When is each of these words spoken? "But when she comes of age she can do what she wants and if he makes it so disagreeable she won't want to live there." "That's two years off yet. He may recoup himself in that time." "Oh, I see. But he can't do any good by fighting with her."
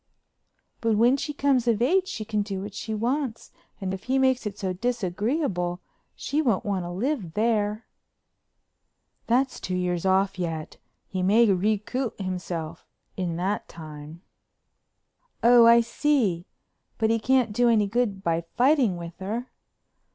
"But 0.81 0.97
when 0.97 1.15
she 1.15 1.31
comes 1.31 1.67
of 1.67 1.79
age 1.79 2.07
she 2.07 2.25
can 2.25 2.41
do 2.41 2.63
what 2.63 2.73
she 2.73 2.91
wants 2.95 3.51
and 3.79 3.93
if 3.93 4.05
he 4.05 4.17
makes 4.17 4.47
it 4.47 4.57
so 4.57 4.73
disagreeable 4.73 5.79
she 6.15 6.41
won't 6.41 6.65
want 6.65 6.85
to 6.85 6.89
live 6.89 7.35
there." 7.35 7.85
"That's 9.27 9.59
two 9.59 9.75
years 9.75 10.03
off 10.03 10.39
yet. 10.39 10.77
He 11.07 11.21
may 11.21 11.45
recoup 11.51 12.17
himself 12.19 12.87
in 13.15 13.35
that 13.35 13.69
time." 13.69 14.23
"Oh, 15.43 15.67
I 15.67 15.81
see. 15.81 16.47
But 16.97 17.11
he 17.11 17.19
can't 17.19 17.53
do 17.53 17.69
any 17.69 17.85
good 17.85 18.23
by 18.23 18.45
fighting 18.57 18.97
with 18.97 19.15
her." 19.19 19.51